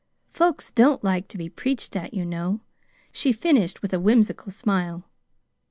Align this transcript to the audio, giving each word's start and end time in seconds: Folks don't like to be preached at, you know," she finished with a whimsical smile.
Folks 0.33 0.71
don't 0.71 1.03
like 1.03 1.27
to 1.27 1.37
be 1.37 1.47
preached 1.47 1.95
at, 1.95 2.11
you 2.11 2.25
know," 2.25 2.61
she 3.11 3.31
finished 3.31 3.83
with 3.83 3.93
a 3.93 3.99
whimsical 3.99 4.51
smile. 4.51 5.07